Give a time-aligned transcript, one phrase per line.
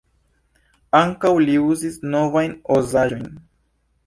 [0.99, 3.23] Ankaŭ li uzis "novajn" Oz-aĵojn.